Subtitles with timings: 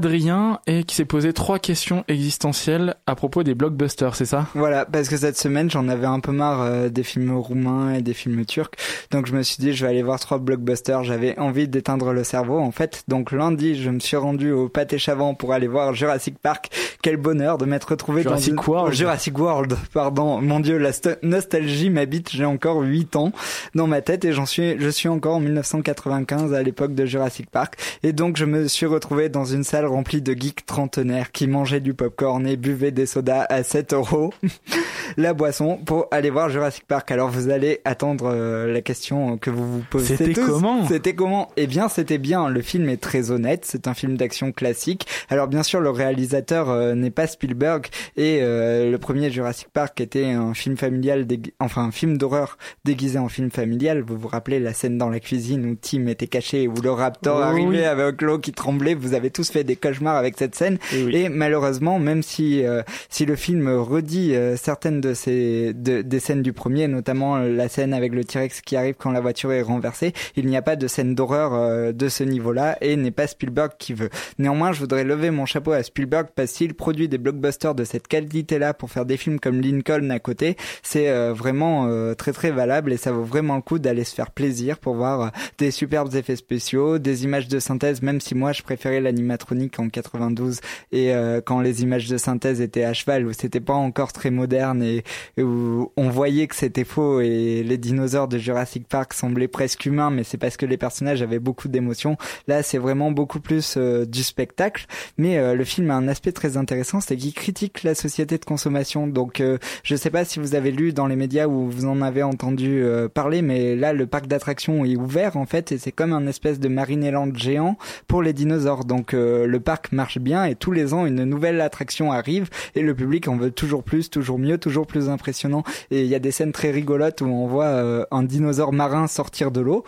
[0.00, 4.46] Adrien et qui s'est posé trois questions existentielles à propos des blockbusters, c'est ça?
[4.54, 8.00] Voilà, parce que cette semaine j'en avais un peu marre euh, des films roumains et
[8.00, 8.70] des films turcs,
[9.10, 11.04] donc je me suis dit je vais aller voir trois blockbusters.
[11.04, 14.96] J'avais envie d'éteindre le cerveau en fait, donc lundi je me suis rendu au Pâté
[14.96, 16.70] Chavant pour aller voir Jurassic Park.
[17.02, 18.94] Quel bonheur de m'être retrouvé Jurassic dans World.
[18.94, 20.40] Jurassic World, pardon.
[20.40, 20.92] Mon Dieu, la
[21.22, 22.30] nostalgie m'habite.
[22.30, 23.32] J'ai encore 8 ans
[23.74, 27.50] dans ma tête et j'en suis, je suis encore en 1995 à l'époque de Jurassic
[27.50, 31.46] Park, et donc je me suis retrouvé dans une salle rempli de geeks trentenaires qui
[31.46, 34.32] mangeaient du popcorn et buvaient des sodas à 7 euros
[35.16, 37.10] la boisson pour aller voir Jurassic Park.
[37.10, 41.50] Alors vous allez attendre euh, la question que vous vous posez C'était comment C'était comment?
[41.56, 42.48] Eh bien, c'était bien.
[42.48, 43.64] Le film est très honnête.
[43.66, 45.06] C'est un film d'action classique.
[45.28, 47.86] Alors bien sûr, le réalisateur euh, n'est pas Spielberg
[48.16, 52.58] et euh, le premier Jurassic Park était un film familial, dég- enfin un film d'horreur
[52.84, 54.02] déguisé en film familial.
[54.06, 56.90] Vous vous rappelez la scène dans la cuisine où Tim était caché et où le
[56.90, 57.84] raptor Oh, arrivait oui.
[57.84, 58.94] avec l'eau qui tremblait.
[58.94, 60.78] Vous avez tous fait des cauchemars avec cette scène.
[60.92, 61.14] Oui.
[61.16, 66.18] Et malheureusement, même si euh, si le film redit euh, certaines de ces de- des
[66.20, 69.52] scènes du premier, notamment euh, la scène avec le T-Rex qui arrive quand la voiture
[69.52, 73.10] est renversée, il n'y a pas de scène d'horreur euh, de ce niveau-là et n'est
[73.10, 74.10] pas Spielberg qui veut.
[74.38, 78.08] Néanmoins, je voudrais lever mon chapeau à Spielberg parce qu'il produit des blockbusters de cette
[78.08, 82.92] qualité-là pour faire des films comme Lincoln à côté, c'est euh, vraiment très très valable
[82.92, 86.36] et ça vaut vraiment le coup d'aller se faire plaisir pour voir des superbes effets
[86.36, 90.60] spéciaux, des images de synthèse, même si moi je préférais l'animatronique en 92
[90.92, 91.12] et
[91.44, 95.04] quand les images de synthèse étaient à cheval où c'était pas encore très moderne et,
[95.38, 100.10] où on voyait que c'était faux et les dinosaures de Jurassic Park semblaient presque humains
[100.10, 102.16] mais c'est parce que les personnages avaient beaucoup d'émotions.
[102.48, 104.86] Là c'est vraiment beaucoup plus euh, du spectacle.
[105.18, 108.44] Mais euh, le film a un aspect très intéressant c'est qu'il critique la société de
[108.44, 109.06] consommation.
[109.06, 112.02] Donc euh, je sais pas si vous avez lu dans les médias ou vous en
[112.02, 115.92] avez entendu euh, parler mais là le parc d'attractions est ouvert en fait et c'est
[115.92, 118.84] comme un espèce de Marineland géant pour les dinosaures.
[118.84, 122.94] Donc le parc marche bien et tous les ans une nouvelle attraction arrive et le
[122.94, 125.64] public en veut toujours plus, toujours mieux, toujours plus impressionnant.
[125.90, 129.06] Et il y a des scènes très rigolotes où on voit euh, un dinosaure marin
[129.06, 129.84] sortir de l'eau.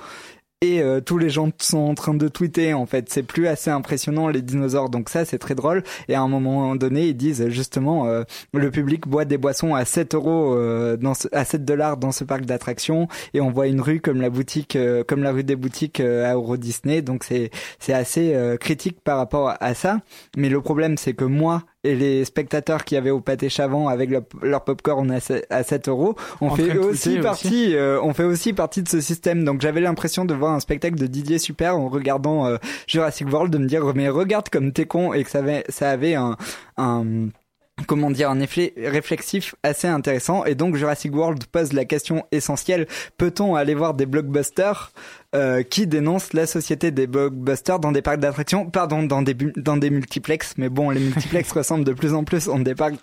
[0.62, 3.69] Et euh, tous les gens sont en train de tweeter en fait, c'est plus assez
[3.69, 5.83] impressionnant les dinosaures, donc ça c'est très drôle.
[6.06, 8.23] Et à un moment donné, ils disent justement euh,
[8.55, 12.12] le public boit des boissons à 7 euros euh, dans ce, à 7 dollars dans
[12.12, 15.43] ce parc d'attractions, et on voit une rue comme la boutique, euh, comme la rue
[15.43, 19.99] des boutiques euh, à Euro Disney, donc c'est c'est assez critique par rapport à ça.
[20.37, 24.10] Mais le problème c'est que moi et les spectateurs qui avaient au pâté chavant avec
[24.10, 28.15] leur, leur popcorn à, se- à 7 euros, on En fait aussi partie, euh, on
[28.15, 29.44] fait aussi partie de ce système.
[29.44, 32.56] Donc j'avais l'impression de voir un spectacle de Didier Super en regardant euh,
[32.87, 35.91] Jurassic World, de me dire mais regarde comme t'es con et que ça avait, ça
[35.91, 36.37] avait un,
[36.76, 37.04] un
[37.88, 40.44] comment dire un effet réflexif assez intéressant.
[40.44, 42.87] Et donc Jurassic World pose la question essentielle.
[43.19, 44.93] Peut-on aller voir des blockbusters
[45.34, 49.76] euh, qui dénoncent la société des blockbusters dans des parcs d'attractions pardon dans des dans
[49.76, 52.97] des multiplex mais bon les multiplex ressemblent de plus en plus en des parcs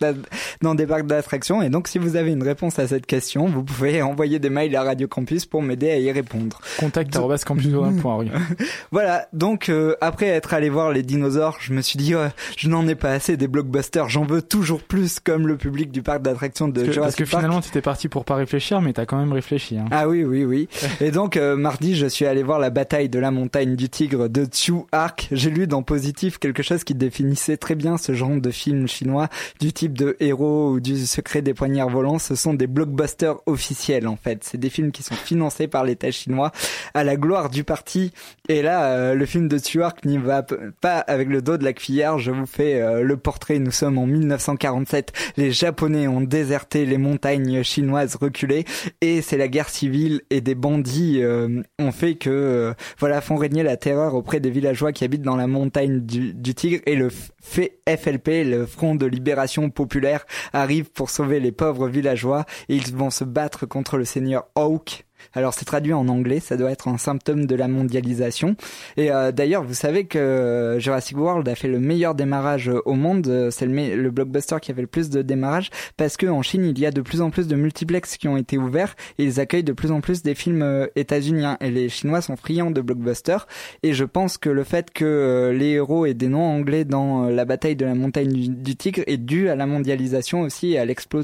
[0.61, 3.63] dans des parcs d'attractions et donc si vous avez une réponse à cette question vous
[3.63, 8.31] pouvez envoyer des mails à Radio Campus pour m'aider à y répondre Contact campushorain.org.
[8.91, 12.69] voilà, donc euh, après être allé voir les dinosaures, je me suis dit ouais, je
[12.69, 16.21] n'en ai pas assez des blockbusters, j'en veux toujours plus comme le public du parc
[16.21, 17.43] d'attractions de Parce que, Jurassic parce que Park.
[17.43, 19.77] finalement, t'étais parti pour pas réfléchir, mais t'as quand même réfléchi.
[19.77, 19.85] Hein.
[19.91, 20.67] Ah oui, oui, oui.
[21.01, 24.29] Et donc, euh, mardi, je suis allé voir la bataille de la montagne du tigre
[24.29, 25.27] de Tsu Arc.
[25.31, 29.29] J'ai lu dans Positif quelque chose qui définissait très bien ce genre de film chinois
[29.59, 32.19] du type de Héros ou du Secret des poignards volants.
[32.19, 34.43] Ce sont des blockbusters officiels, en fait.
[34.43, 36.51] C'est des films qui sont financés par l'État chinois
[36.93, 38.11] à la gloire du parti.
[38.47, 40.43] Et là, euh, le film de Tsu Arc n'y va
[40.81, 42.19] pas avec le dos de la cuillère.
[42.19, 43.59] Je vous fais euh, le portrait.
[43.59, 45.13] Nous sommes en 1947.
[45.37, 48.65] Les Japonais ont déserté les montagnes chinoises reculées
[49.01, 53.35] et c'est la guerre civile et des bandits euh, ont fait que euh, voilà font
[53.35, 56.95] régner la terreur auprès des villageois qui habitent dans la montagne du, du Tigre et
[56.95, 62.45] le FLP le Front de libération populaire arrive pour sauver les pauvres villageois.
[62.69, 66.57] Et ils vont se battre contre le seigneur Hawk alors c'est traduit en anglais, ça
[66.57, 68.55] doit être un symptôme de la mondialisation.
[68.97, 72.81] Et euh, d'ailleurs, vous savez que euh, Jurassic World a fait le meilleur démarrage euh,
[72.85, 73.27] au monde.
[73.27, 76.65] Euh, C'est le, le blockbuster qui avait le plus de démarrage parce que en Chine,
[76.65, 79.39] il y a de plus en plus de multiplex qui ont été ouverts et ils
[79.39, 81.57] accueillent de plus en plus des films états-uniens.
[81.61, 83.47] Et les Chinois sont friands de blockbusters.
[83.83, 87.45] Et je pense que le fait que les héros aient des noms anglais dans la
[87.45, 90.85] bataille de la montagne du, du Tigre est dû à la mondialisation aussi et à
[90.85, 91.23] l'explo-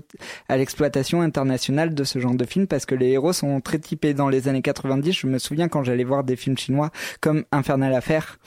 [0.49, 3.79] à l'exploitation internationale de ce genre de film parce que les héros sont très
[4.15, 5.11] dans les années 90.
[5.13, 6.89] Je me souviens quand j'allais voir des films chinois
[7.21, 8.37] comme Infernal Affair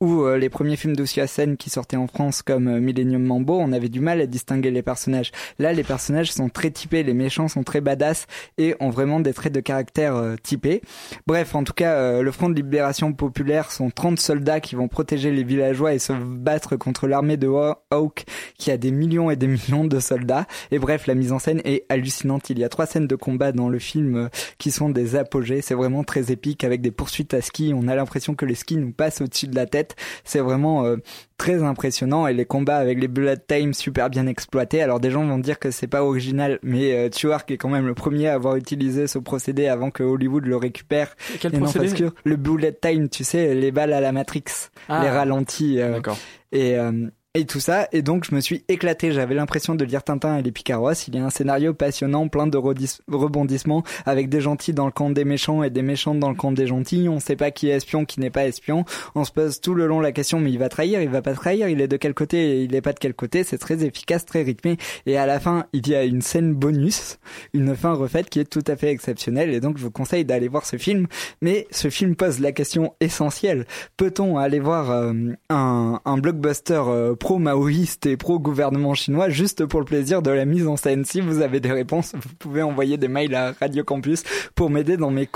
[0.00, 3.72] ou euh, les premiers films Sen qui sortaient en France comme euh, Millennium Mambo, on
[3.72, 5.32] avait du mal à distinguer les personnages.
[5.58, 8.26] Là, les personnages sont très typés, les méchants sont très badass
[8.58, 10.82] et ont vraiment des traits de caractère euh, typés.
[11.26, 15.30] Bref, en tout cas, le Front de Libération Populaire sont 30 soldats qui vont protéger
[15.30, 17.48] les villageois et se battre contre l'armée de
[17.90, 18.24] Hawk
[18.58, 20.46] qui a des millions et des millions de soldats.
[20.70, 22.50] Et bref, la mise en scène est hallucinante.
[22.50, 24.28] Il y a trois scènes de combat dans le film
[24.58, 25.62] qui sont des apogées.
[25.62, 27.72] C'est vraiment très épique avec des poursuites à ski.
[27.74, 29.85] On a l'impression que les skis nous passent au-dessus de la tête.
[30.24, 30.96] C'est vraiment euh,
[31.36, 34.82] très impressionnant et les combats avec les bullet time super bien exploités.
[34.82, 37.86] Alors des gens vont dire que c'est pas original, mais euh, Tuark est quand même
[37.86, 41.14] le premier à avoir utilisé ce procédé avant que Hollywood le récupère.
[41.40, 41.92] Quel procédé?
[41.92, 45.02] que Le bullet time, tu sais, les balles à la Matrix, ah.
[45.02, 45.80] les ralentis.
[45.80, 46.18] Euh, D'accord.
[46.52, 47.88] Et euh, et tout ça.
[47.92, 49.12] Et donc, je me suis éclaté.
[49.12, 50.92] J'avais l'impression de lire Tintin et les Picaros.
[51.06, 55.10] Il y a un scénario passionnant, plein de rebondissements, avec des gentils dans le camp
[55.10, 57.08] des méchants et des méchants dans le camp des gentils.
[57.08, 58.84] On sait pas qui est espion, qui n'est pas espion.
[59.14, 61.34] On se pose tout le long la question, mais il va trahir, il va pas
[61.34, 63.44] trahir, il est de quel côté, il est pas de quel côté.
[63.44, 64.78] C'est très efficace, très rythmé.
[65.04, 67.18] Et à la fin, il y a une scène bonus,
[67.52, 69.52] une fin refaite qui est tout à fait exceptionnelle.
[69.52, 71.06] Et donc, je vous conseille d'aller voir ce film.
[71.42, 73.66] Mais ce film pose la question essentielle.
[73.96, 75.12] Peut-on aller voir euh,
[75.50, 80.68] un, un blockbuster euh, pro-maoïste et pro-gouvernement chinois juste pour le plaisir de la mise
[80.68, 81.04] en scène.
[81.04, 84.22] Si vous avez des réponses, vous pouvez envoyer des mails à Radio Campus
[84.54, 85.28] pour m'aider dans mes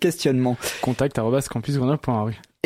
[0.00, 0.56] questionnements.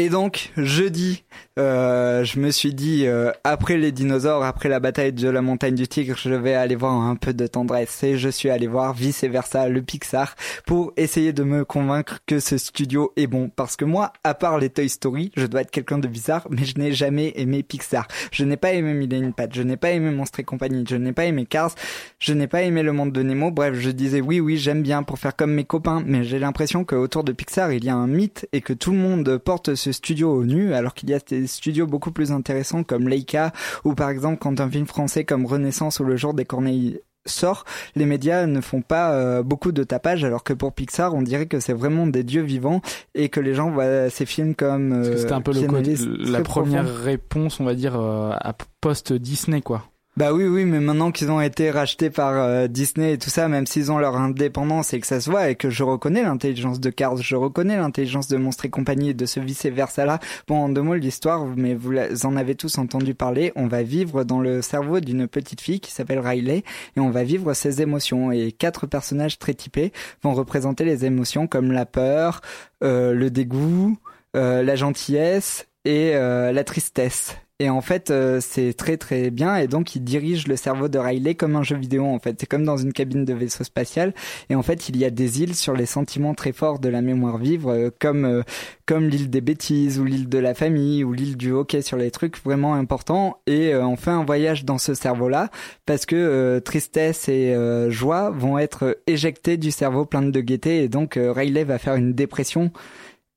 [0.01, 1.25] Et donc jeudi,
[1.59, 5.75] euh, je me suis dit euh, après les dinosaures, après la bataille de la montagne
[5.75, 8.95] du Tigre, je vais aller voir un peu de tendresse et je suis allé voir
[8.95, 13.77] vice versa le Pixar pour essayer de me convaincre que ce studio est bon parce
[13.77, 16.79] que moi, à part les Toy Story, je dois être quelqu'un de bizarre, mais je
[16.79, 18.09] n'ai jamais aimé Pixar.
[18.33, 21.13] Je n'ai pas aimé Millennium Pat, je n'ai pas aimé Monstre et compagnie, je n'ai
[21.13, 21.75] pas aimé Cars,
[22.19, 23.51] je n'ai pas aimé Le Monde de Nemo.
[23.51, 26.85] Bref, je disais oui oui, j'aime bien pour faire comme mes copains, mais j'ai l'impression
[26.85, 29.75] que autour de Pixar, il y a un mythe et que tout le monde porte
[29.75, 33.53] ce studio au nu, alors qu'il y a des studios beaucoup plus intéressants comme Leica,
[33.85, 37.65] ou par exemple quand un film français comme Renaissance ou Le Jour des Corneilles sort,
[37.97, 41.47] les médias ne font pas euh, beaucoup de tapage, alors que pour Pixar, on dirait
[41.47, 42.81] que c'est vraiment des dieux vivants
[43.15, 45.05] et que les gens voient ces films comme.
[45.05, 49.90] c'était un peu le la première réponse, on va dire, euh, à post Disney, quoi.
[50.21, 53.49] Bah oui, oui, mais maintenant qu'ils ont été rachetés par euh, Disney et tout ça,
[53.49, 56.79] même s'ils ont leur indépendance et que ça se voit et que je reconnais l'intelligence
[56.79, 60.21] de Cars, je reconnais l'intelligence de Monstre et compagnie et de ce vice-versa là.
[60.47, 64.23] Bon, en deux mots, l'histoire, mais vous en avez tous entendu parler, on va vivre
[64.23, 66.65] dans le cerveau d'une petite fille qui s'appelle Riley
[66.99, 69.91] et on va vivre ses émotions et quatre personnages très typés
[70.23, 72.43] vont représenter les émotions comme la peur,
[72.85, 73.97] euh, le dégoût,
[74.37, 77.39] euh, la gentillesse et la tristesse.
[77.61, 79.57] Et en fait, euh, c'est très très bien.
[79.57, 82.07] Et donc, il dirige le cerveau de Riley comme un jeu vidéo.
[82.07, 84.15] En fait, c'est comme dans une cabine de vaisseau spatial.
[84.49, 87.03] Et en fait, il y a des îles sur les sentiments très forts de la
[87.03, 88.43] mémoire vivre, euh, comme euh,
[88.87, 92.11] comme l'île des bêtises ou l'île de la famille ou l'île du hockey sur les
[92.11, 93.43] trucs vraiment importants.
[93.47, 95.51] Et on fait un voyage dans ce cerveau-là
[95.87, 97.55] parce que tristesse et
[97.89, 100.83] joie vont être éjectés du cerveau plein de gaieté.
[100.83, 102.73] Et donc, Riley va faire une dépression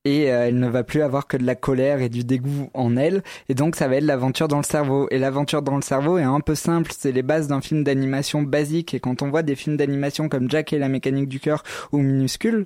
[0.06, 2.98] et euh, elle ne va plus avoir que de la colère et du dégoût en
[2.98, 3.24] elle.
[3.50, 5.08] Et donc ça va être l'aventure dans le cerveau.
[5.12, 6.92] Et l'aventure dans le cerveau est un peu simple.
[6.98, 8.94] C'est les bases d'un film d'animation basique.
[8.94, 12.00] Et quand on voit des films d'animation comme Jack et la mécanique du cœur ou
[12.00, 12.66] Minuscule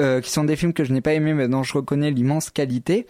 [0.00, 2.50] euh, qui sont des films que je n'ai pas aimés mais dont je reconnais l'immense
[2.50, 3.06] qualité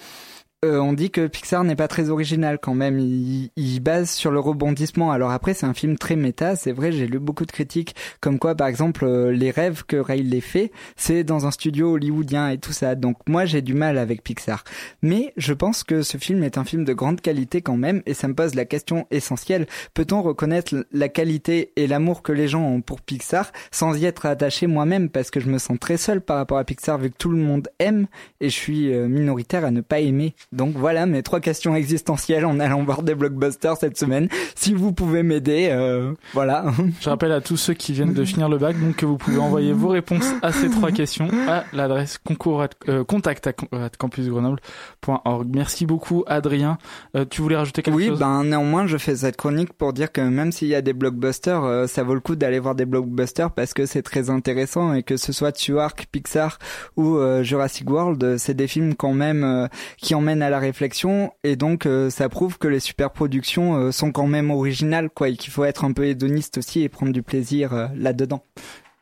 [0.64, 2.98] euh, on dit que Pixar n'est pas très original quand même.
[2.98, 5.10] Il, il base sur le rebondissement.
[5.10, 6.56] Alors après, c'est un film très méta.
[6.56, 9.96] C'est vrai, j'ai lu beaucoup de critiques comme quoi, par exemple, euh, les rêves que
[9.96, 12.94] Riley fait, c'est dans un studio hollywoodien et tout ça.
[12.94, 14.64] Donc moi, j'ai du mal avec Pixar.
[15.02, 18.14] Mais je pense que ce film est un film de grande qualité quand même, et
[18.14, 22.62] ça me pose la question essentielle peut-on reconnaître la qualité et l'amour que les gens
[22.62, 25.08] ont pour Pixar sans y être attaché moi-même?
[25.08, 27.38] Parce que je me sens très seul par rapport à Pixar vu que tout le
[27.38, 28.06] monde aime
[28.40, 30.34] et je suis euh, minoritaire à ne pas aimer.
[30.52, 34.28] Donc voilà mes trois questions existentielles en allant voir des blockbusters cette semaine.
[34.54, 36.66] Si vous pouvez m'aider, euh, voilà.
[37.00, 39.38] Je rappelle à tous ceux qui viennent de finir le bac donc que vous pouvez
[39.38, 43.52] envoyer vos réponses à ces trois questions à l'adresse concours euh, contact à,
[43.98, 45.48] campusgrenoble.org.
[45.52, 46.78] Merci beaucoup Adrien.
[47.16, 48.10] Euh, tu voulais rajouter quelque chose?
[48.12, 50.92] Oui, ben néanmoins je fais cette chronique pour dire que même s'il y a des
[50.92, 54.94] blockbusters, euh, ça vaut le coup d'aller voir des blockbusters parce que c'est très intéressant
[54.94, 56.60] et que ce soit Tuark, Pixar
[56.96, 61.87] ou Jurassic World, c'est des films quand même qui emmènent à la réflexion et donc
[61.87, 65.52] euh, ça prouve que les super productions euh, sont quand même originales quoi et qu'il
[65.52, 68.43] faut être un peu hédoniste aussi et prendre du plaisir euh, là-dedans.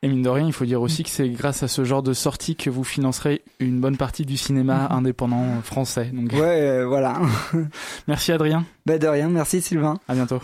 [0.02, 2.12] Et mine de rien, il faut dire aussi que c'est grâce à ce genre de
[2.12, 4.98] sortie que vous financerez une bonne partie du cinéma mhm.
[4.98, 6.10] indépendant français.
[6.12, 6.32] Donc...
[6.32, 7.20] Ouais, voilà.
[8.08, 8.66] merci Adrien.
[8.84, 9.98] Bah de rien, merci Sylvain.
[10.06, 10.40] À bientôt.